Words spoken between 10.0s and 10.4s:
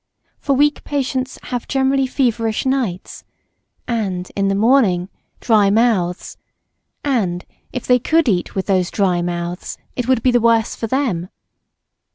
would be